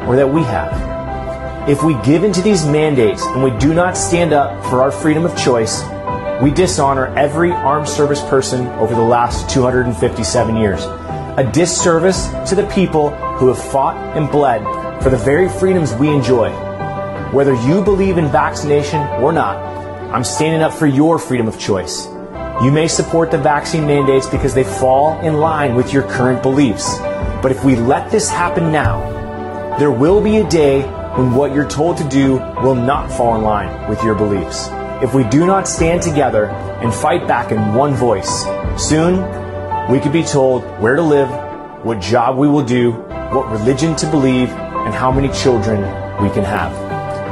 [0.09, 1.68] or that we have.
[1.68, 5.25] If we give into these mandates and we do not stand up for our freedom
[5.25, 5.83] of choice,
[6.42, 10.85] we dishonor every armed service person over the last 257 years.
[11.37, 14.62] A disservice to the people who have fought and bled
[15.03, 16.51] for the very freedoms we enjoy.
[17.33, 19.57] Whether you believe in vaccination or not,
[20.14, 22.07] I'm standing up for your freedom of choice.
[22.62, 26.96] You may support the vaccine mandates because they fall in line with your current beliefs.
[27.42, 30.82] But if we let this happen now, there will be a day
[31.16, 34.68] when what you're told to do will not fall in line with your beliefs.
[35.02, 36.46] If we do not stand together
[36.80, 38.44] and fight back in one voice,
[38.76, 39.16] soon
[39.90, 41.28] we could be told where to live,
[41.84, 42.92] what job we will do,
[43.32, 45.80] what religion to believe, and how many children
[46.22, 46.72] we can have.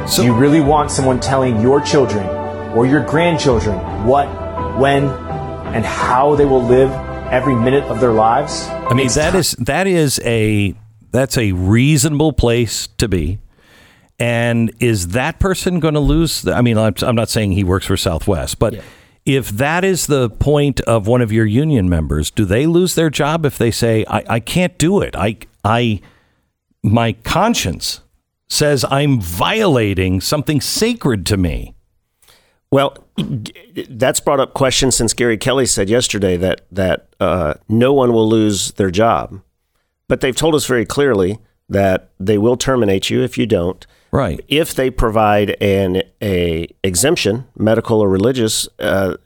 [0.09, 2.27] So, do you really want someone telling your children
[2.75, 4.27] or your grandchildren what
[4.77, 5.05] when,
[5.73, 6.91] and how they will live
[7.31, 8.67] every minute of their lives.
[8.69, 10.75] I mean, that is that is a
[11.11, 13.39] that's a reasonable place to be.
[14.19, 16.47] And is that person going to lose?
[16.47, 18.81] I mean, I'm not saying he works for Southwest, but yeah.
[19.25, 23.09] if that is the point of one of your union members, do they lose their
[23.09, 25.15] job if they say, I, I can't do it?
[25.15, 26.01] I, I,
[26.83, 28.01] my conscience
[28.47, 31.72] says I'm violating something sacred to me.
[32.73, 32.97] Well,
[33.89, 38.27] that's brought up questions since Gary Kelly said yesterday that that uh, no one will
[38.27, 39.41] lose their job,
[40.07, 41.37] but they've told us very clearly
[41.69, 43.85] that they will terminate you if you don't.
[44.11, 44.43] Right.
[44.47, 49.17] If they provide an a exemption, medical or religious, uh,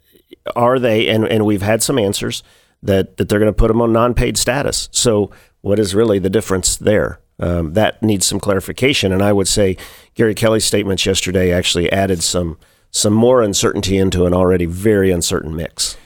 [0.56, 1.08] are they?
[1.08, 2.44] And and we've had some answers.
[2.84, 4.90] that that they're going to put them on non-paid status.
[4.92, 5.32] So
[5.62, 7.20] what is really the difference there?
[7.40, 9.12] Um, that needs some clarification.
[9.12, 9.78] And I would say
[10.16, 12.58] Gary Kelly's statements yesterday actually added some
[12.92, 15.98] some more uncertainty into an already very uncertain mix.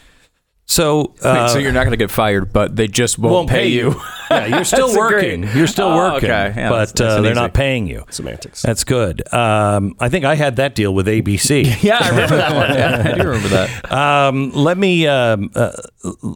[0.65, 3.67] So, uh, so you're not going to get fired, but they just won't, won't pay,
[3.67, 3.94] you.
[4.32, 5.41] yeah, you're still working.
[5.41, 6.54] great- You're still Oh, working, okay.
[6.56, 7.41] Yeah, that's but uh, they're easy.
[7.41, 8.06] not paying you.
[8.10, 8.62] Semantics.
[8.62, 9.22] That's good.
[9.34, 11.65] Um, I think I had that deal with ABC.
[11.84, 12.74] Yeah, I remember that one.
[12.74, 13.91] Yeah, I do remember that.
[13.91, 15.74] Um, let me um, uh,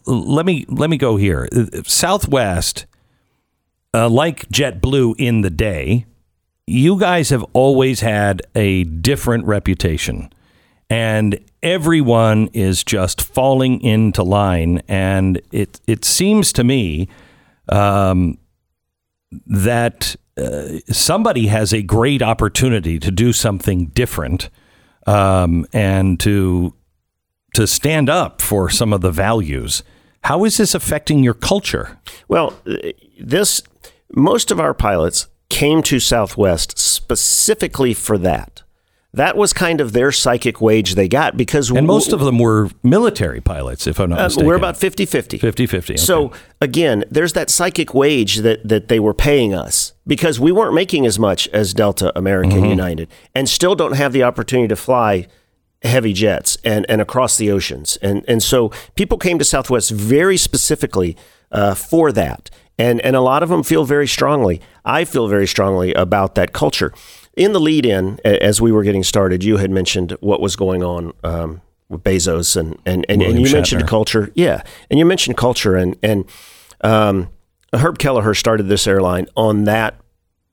[0.05, 1.47] let me let me go here.
[1.86, 2.86] Southwest,
[3.93, 6.05] uh, like JetBlue in the day,
[6.67, 10.29] you guys have always had a different reputation,
[10.89, 14.82] and everyone is just falling into line.
[14.88, 17.08] And it it seems to me
[17.69, 18.38] um,
[19.48, 24.50] that uh, somebody has a great opportunity to do something different
[25.08, 26.74] um, and to
[27.54, 29.82] to stand up for some of the values.
[30.26, 32.00] How is this affecting your culture?
[32.28, 32.60] Well,
[33.19, 33.62] this
[34.13, 38.63] most of our pilots came to Southwest specifically for that.
[39.15, 42.69] That was kind of their psychic wage they got because And most of them were
[42.84, 44.47] military pilots, if I'm not Uh, mistaken.
[44.47, 45.39] we're about 50-50.
[45.39, 45.95] 50-50, okay.
[45.97, 50.73] So again, there's that psychic wage that that they were paying us because we weren't
[50.75, 52.69] making as much as Delta American Mm-hmm.
[52.80, 55.28] United and still don't have the opportunity to fly
[55.82, 57.97] heavy jets and, and across the oceans.
[58.01, 61.15] And and so people came to Southwest very specifically
[61.51, 62.49] uh, for that.
[62.78, 64.60] And and a lot of them feel very strongly.
[64.84, 66.91] I feel very strongly about that culture.
[67.36, 70.84] In the lead in, as we were getting started, you had mentioned what was going
[70.84, 74.32] on um, with Bezos and and, and, and you mentioned culture.
[74.36, 74.63] Yeah.
[74.89, 76.26] And you mentioned culture and and
[76.82, 77.30] um,
[77.74, 79.95] Herb Kelleher started this airline on that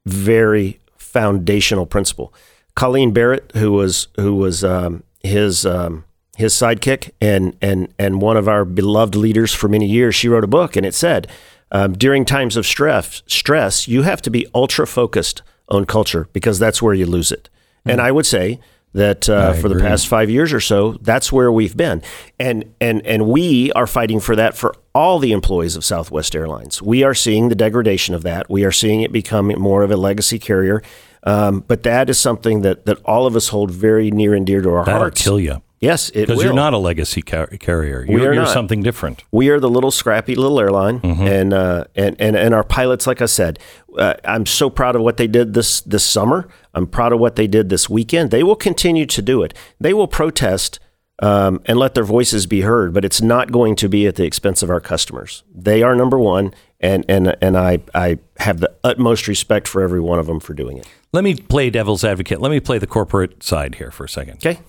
[0.06, 2.34] very foundational principle.
[2.74, 6.04] Colleen Barrett, who was who was um, his um,
[6.36, 10.44] his sidekick and and and one of our beloved leaders for many years, she wrote
[10.44, 11.28] a book and it said,
[11.70, 16.60] um, during times of stress, stress, you have to be ultra focused on culture because
[16.60, 17.48] that's where you lose it.
[17.84, 18.60] And I would say
[18.92, 22.00] that uh, for the past five years or so, that's where we've been,
[22.38, 26.80] and and and we are fighting for that for all the employees of Southwest Airlines.
[26.80, 28.48] We are seeing the degradation of that.
[28.48, 30.82] We are seeing it become more of a legacy carrier.
[31.24, 34.60] Um, but that is something that that all of us hold very near and dear
[34.60, 34.86] to our hearts.
[34.86, 35.22] That'll hearts.
[35.22, 38.06] kill you Yes, it because you're not a legacy car- carrier.
[38.08, 39.24] We You're, are you're something different.
[39.32, 41.26] We are the little scrappy little airline, Mm-hmm.
[41.26, 43.58] and, uh, and and and our pilots, like I said,
[43.98, 46.48] uh, I'm so proud of what they did this this summer.
[46.72, 48.30] I'm proud of what they did this weekend.
[48.30, 49.54] They will continue to do it.
[49.80, 50.78] They will protest
[51.18, 54.24] um, and let their voices be heard, but it's not going to be at the
[54.24, 55.42] expense of our customers.
[55.52, 60.00] They are number one, and and and I I have the utmost respect for every
[60.00, 60.86] one of them for doing it.
[61.12, 62.40] Let me play devil's advocate.
[62.40, 64.34] Let me play the corporate side here for a second.
[64.36, 64.60] Okay.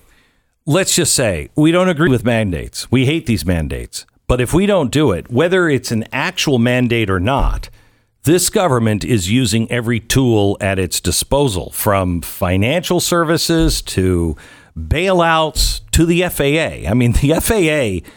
[0.66, 2.90] Let's just say we don't agree with mandates.
[2.90, 4.06] We hate these mandates.
[4.26, 7.68] But if we don't do it, whether it's an actual mandate or not,
[8.22, 14.34] this government is using every tool at its disposal from financial services to
[14.76, 16.88] bailouts to the FAA.
[16.88, 18.08] I mean, the FAA,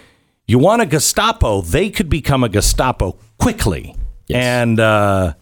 [0.46, 3.96] you want a Gestapo, they could become a Gestapo quickly.
[4.34, 5.34] And uh,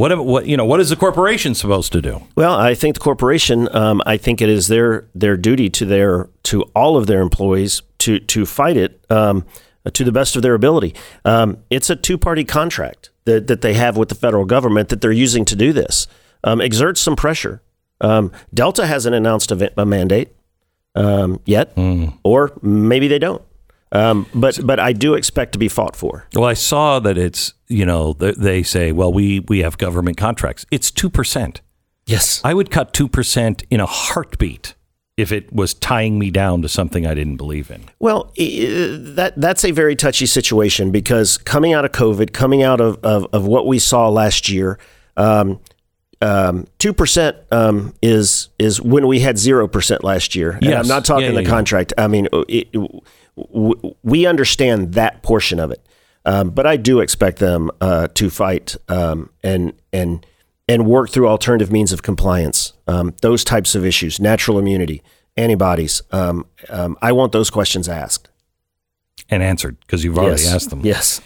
[0.00, 2.22] what, what, you know, what is the corporation supposed to do?
[2.34, 3.68] Well, I think the corporation.
[3.74, 7.82] Um, I think it is their their duty to their to all of their employees
[7.98, 9.44] to to fight it um,
[9.92, 10.94] to the best of their ability.
[11.24, 15.02] Um, it's a two party contract that that they have with the federal government that
[15.02, 16.06] they're using to do this.
[16.42, 17.60] Um, exerts some pressure.
[18.00, 20.34] Um, Delta hasn't announced a, a mandate
[20.94, 21.76] um, yet,
[22.22, 23.42] or maybe they don't.
[23.92, 26.26] Um, but but I do expect to be fought for.
[26.34, 30.64] Well, I saw that it's you know they say, well, we we have government contracts.
[30.70, 31.60] It's two percent.
[32.06, 32.40] Yes.
[32.44, 34.74] I would cut two percent in a heartbeat
[35.16, 37.82] if it was tying me down to something I didn't believe in.
[37.98, 42.98] Well, that that's a very touchy situation because coming out of COVID, coming out of,
[43.04, 44.78] of, of what we saw last year,
[45.16, 45.60] um,
[46.78, 50.52] two percent um, is is when we had zero percent last year.
[50.52, 50.82] And Yes.
[50.82, 51.48] I'm not talking Yeah, yeah, the yeah.
[51.48, 51.92] contract.
[51.98, 52.68] I mean, it,
[53.36, 55.86] w- we understand that portion of it,
[56.24, 60.24] um, but I do expect them uh, to fight um, and and
[60.68, 62.72] and work through alternative means of compliance.
[62.86, 65.02] Um, those types of issues, natural immunity,
[65.36, 66.02] antibodies.
[66.12, 68.28] Um, um, I want those questions asked.
[69.28, 70.54] And answered because you've already yes.
[70.54, 70.80] asked them.
[70.84, 71.20] Yes.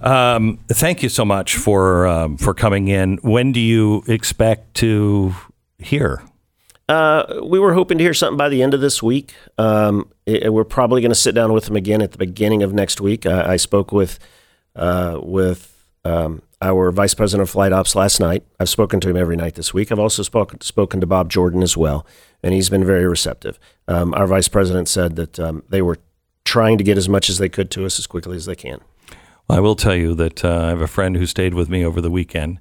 [0.00, 3.18] Um, thank you so much for um, for coming in.
[3.22, 5.34] When do you expect to
[5.78, 6.22] hear?
[6.88, 9.34] Uh, we were hoping to hear something by the end of this week.
[9.58, 12.72] Um, it- we're probably going to sit down with them again at the beginning of
[12.72, 13.26] next week.
[13.26, 14.18] I, I spoke with
[14.74, 15.74] uh, with
[16.04, 18.44] um, our vice president of flight ops last night.
[18.60, 19.90] I've spoken to him every night this week.
[19.92, 22.06] I've also spoken spoken to Bob Jordan as well,
[22.42, 23.58] and he's been very receptive.
[23.86, 25.98] Um, our vice president said that um, they were
[26.44, 28.80] trying to get as much as they could to us as quickly as they can.
[29.50, 32.00] I will tell you that uh, I have a friend who stayed with me over
[32.00, 32.60] the weekend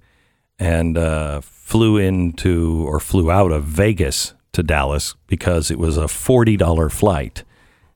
[0.60, 6.03] and uh, flew into or flew out of Vegas to Dallas because it was a
[6.05, 7.43] $40 flight.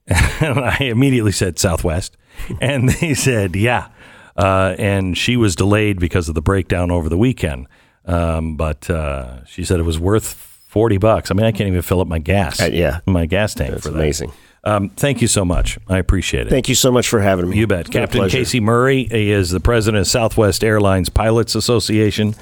[0.42, 2.18] And I immediately said Southwest.
[2.60, 3.88] And they said, yeah.
[4.36, 7.66] Uh, and she was delayed because of the breakdown over the weekend.
[8.04, 10.26] Um, but uh, she said it was worth
[10.68, 11.30] 40 bucks.
[11.30, 12.60] I mean, I can't even fill up my gas.
[12.60, 13.00] Uh, yeah.
[13.06, 13.98] My gas tank That's for that.
[13.98, 14.32] amazing.
[14.64, 15.78] Um, thank you so much.
[15.88, 16.50] I appreciate it.
[16.50, 17.56] Thank you so much for having me.
[17.56, 17.80] You bet.
[17.80, 18.28] It's been a Captain.
[18.28, 22.34] Casey Murray he is the president of Southwest Airlines Pilots Association.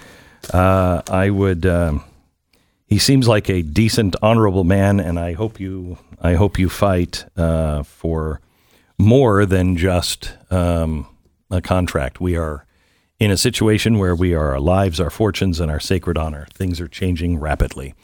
[0.53, 1.67] Uh, I would.
[1.67, 2.05] Um,
[2.87, 5.99] he seems like a decent, honorable man, and I hope you.
[6.21, 8.41] I hope you fight uh, for
[8.99, 11.07] more than just um,
[11.51, 12.21] a contract.
[12.21, 12.67] We are
[13.19, 16.47] in a situation where we are our lives, our fortunes, and our sacred honor.
[16.53, 17.95] Things are changing rapidly.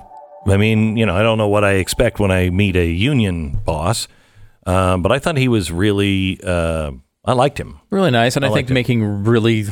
[0.45, 3.59] I mean, you know, I don't know what I expect when I meet a union
[3.65, 4.07] boss,
[4.65, 6.91] um, but I thought he was really, uh,
[7.25, 7.79] I liked him.
[7.89, 9.65] Really nice, and I, I think making really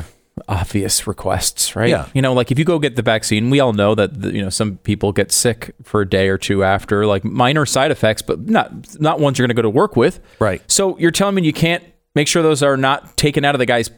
[0.48, 1.88] obvious requests, right?
[1.88, 2.06] Yeah.
[2.14, 4.42] You know, like if you go get the vaccine, we all know that the, you
[4.42, 8.22] know some people get sick for a day or two after, like minor side effects,
[8.22, 10.20] but not not ones you're going to go to work with.
[10.38, 10.62] Right.
[10.70, 11.82] So you're telling me you can't
[12.14, 13.90] make sure those are not taken out of the guy's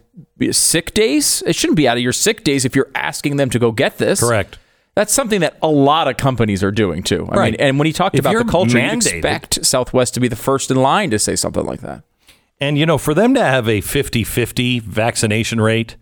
[0.53, 1.43] sick days?
[1.47, 3.99] It shouldn't be out of your sick days if you're asking them to go get
[3.99, 4.21] this.
[4.21, 4.59] Correct.
[4.97, 7.29] That's something that a lot of companies are doing too.
[7.31, 7.53] I Right.
[7.53, 10.37] mean, and when he talked If about the culture, you'd expect Southwest to be the
[10.37, 12.03] first in line to say something like that.
[12.61, 15.97] And, you know, for them to have a 50 50 vaccination rate,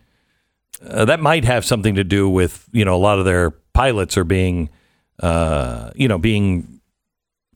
[0.84, 4.16] uh, that might have something to do with, you know, a lot of their pilots
[4.16, 4.70] are being,
[5.20, 6.77] uh, you know, being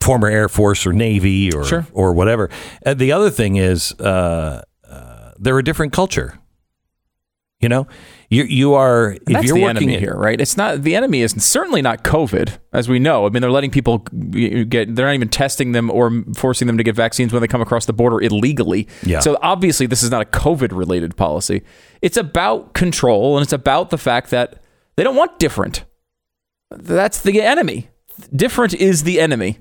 [0.03, 1.87] former Air Force or Navy or, Sure.
[1.93, 2.49] or whatever.
[2.83, 6.37] And the other thing is, uh, uh, they're a different culture.
[7.59, 7.87] You know,
[8.29, 10.41] you you are if And that's you're the working enemy in- here, right?
[10.41, 13.25] It's not the enemy is certainly not COVID, as we know.
[13.25, 14.93] I mean, they're letting people get.
[14.93, 17.85] They're not even testing them or forcing them to get vaccines when they come across
[17.85, 18.89] the border illegally.
[19.03, 19.21] Yeah.
[19.21, 21.61] So obviously, this is not a COVID related policy.
[22.01, 24.61] It's about control, and it's about the fact that
[24.97, 25.85] they don't want different.
[26.69, 27.87] That's the enemy.
[28.35, 29.59] Different is the enemy.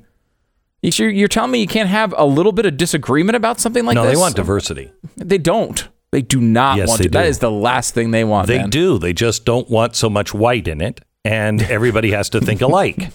[0.83, 3.95] You're, you're telling me you can't have a little bit of disagreement about something like
[3.95, 4.11] no, this?
[4.11, 4.93] No, they want diversity.
[5.17, 5.89] They don't.
[6.11, 7.11] They do not Yes, want they to.
[7.11, 7.21] Do.
[7.21, 8.49] is the last thing they want.
[8.49, 8.71] They man.
[8.71, 8.99] do.
[8.99, 13.11] They just don't want so much white in it, and everybody has to think alike.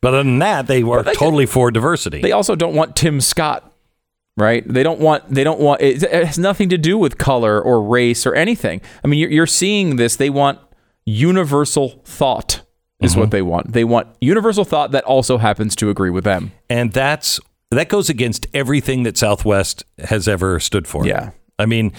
[0.00, 2.20] but other than that, they are they- totally for diversity.
[2.20, 3.70] They also don't want Tim Scott,
[4.36, 4.66] right?
[4.66, 5.28] They don't want.
[5.28, 5.80] They don't want.
[5.82, 8.80] It, it has nothing to do with color or race or anything.
[9.04, 10.16] I mean, you're, you're seeing this.
[10.16, 10.58] They want
[11.04, 12.62] universal thought.
[13.02, 13.20] Is Mm-hmm.
[13.20, 13.72] what they want.
[13.72, 16.52] They want universal thought that also happens to agree with them.
[16.70, 17.40] and that's
[17.70, 21.06] that goes against everything that Southwest has ever stood for.
[21.06, 21.30] Yeah.
[21.58, 21.92] I mean,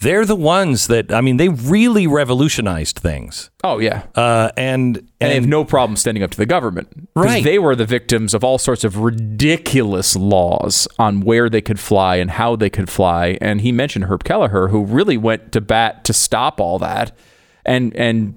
[0.00, 3.50] they're the ones that I mean, they really revolutionized things.
[3.64, 6.88] Oh yeah, Uh, and and they have no problem standing up to the government.
[7.16, 7.28] Right.
[7.28, 11.80] Because they were the victims of all sorts of ridiculous laws on where they could
[11.80, 13.38] fly and how they could fly.
[13.40, 17.16] And he mentioned Herb Kelleher, who really went to bat to stop all that
[17.64, 18.34] and and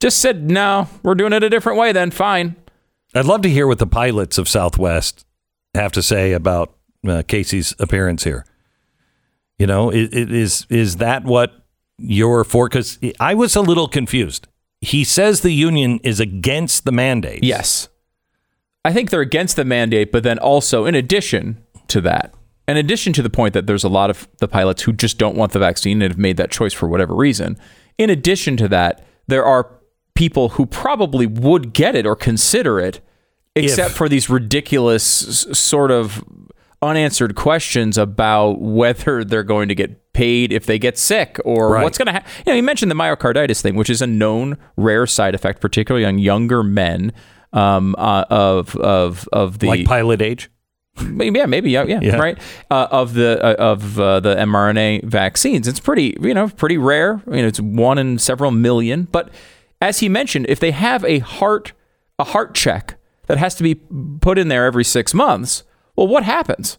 [0.00, 2.10] just said, no, we're doing it a different way then.
[2.10, 2.56] Fine.
[3.14, 5.26] I'd love to hear what the pilots of Southwest
[5.74, 6.74] have to say about
[7.06, 8.44] uh, Casey's appearance here.
[9.58, 11.52] You know, it, it is is that what
[11.98, 12.68] you're for?
[12.68, 14.48] Because I was a little confused.
[14.80, 17.44] He says the union is against the mandate.
[17.44, 17.88] Yes.
[18.84, 22.32] I think they're against the mandate, but then also, in addition to that,
[22.70, 25.34] In addition to the point that there's a lot of the pilots who just don't
[25.34, 27.58] want the vaccine and have made that choice for whatever reason.
[27.98, 29.68] In addition to that, there are
[30.20, 33.00] people who probably would get it or consider it,
[33.56, 33.96] except If.
[33.96, 35.02] for these ridiculous
[35.52, 36.22] sort of
[36.82, 41.82] unanswered questions about whether they're going to get paid if they get sick or Right.
[41.84, 42.30] what's going to happen.
[42.46, 46.04] You know, you mentioned the myocarditis thing, which is a known rare side effect, particularly
[46.06, 47.12] on younger men
[47.52, 50.50] um, uh, of of of the like pilot age.
[51.00, 52.16] Yeah, maybe, yeah, yeah, Yeah.
[52.16, 52.38] right.
[52.70, 57.22] Uh, of the uh, of uh, the mRNA vaccines, it's pretty, you know, pretty rare.
[57.26, 59.08] You know, it's one in several million.
[59.10, 59.30] But
[59.80, 61.72] as he mentioned, if they have a heart
[62.18, 63.74] a heart check that has to be
[64.20, 65.62] put in there every six months,
[65.96, 66.78] well, what happens?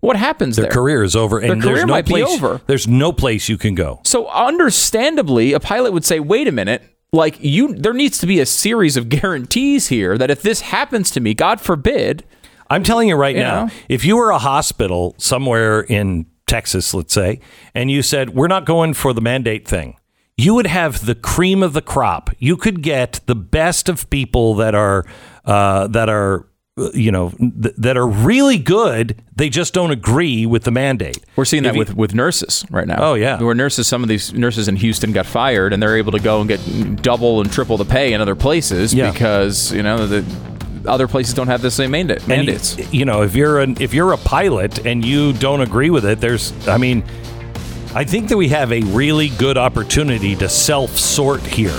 [0.00, 0.72] What happens Their there?
[0.72, 2.24] career is over, and career there's no place.
[2.28, 2.60] over.
[2.66, 4.00] There's no place you can go.
[4.04, 8.40] So understandably, a pilot would say, "Wait a minute." Like you, there needs to be
[8.40, 12.24] a series of guarantees here that if this happens to me, God forbid,
[12.68, 13.72] I'm telling you right You now, know?
[13.88, 17.38] if you were a hospital somewhere in Texas, let's say,
[17.72, 19.96] and you said, we're not going for the mandate thing,
[20.36, 22.30] you would have the cream of the crop.
[22.38, 25.04] You could get the best of people that are,
[25.44, 29.22] uh, that are, uh, you know, th- that are really good.
[29.36, 31.18] They just don't agree with the mandate.
[31.36, 32.96] We're seeing If that you- with, with nurses right now.
[32.98, 33.40] Oh, yeah.
[33.40, 36.40] where nurses, some of these nurses in Houston got fired, and they're able to go
[36.40, 39.12] and get double and triple the pay in other places Yeah.
[39.12, 40.24] because you know the
[40.86, 42.76] other places don't have the same mandate, And, mandates.
[42.92, 46.20] You know, if you're an if you're a pilot and you don't agree with it,
[46.20, 47.04] there's I mean,
[47.96, 51.70] I think that we have a really good opportunity to self-sort here.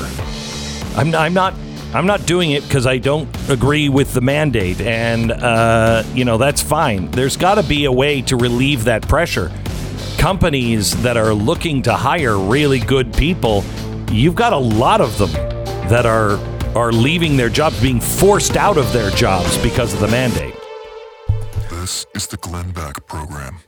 [0.96, 1.54] I'm I'm not
[1.94, 6.38] I'm not doing it because I don't agree with the mandate, and uh, you know
[6.38, 7.12] that's fine.
[7.12, 9.52] There's got to be a way to relieve that pressure.
[10.18, 13.66] Companies that are looking to hire really good people,
[14.10, 15.32] you've got a lot of them
[15.90, 16.38] that are
[16.78, 20.56] are leaving their jobs, being forced out of their jobs because of the mandate.
[21.70, 23.60] This is the Glenn Beck Program.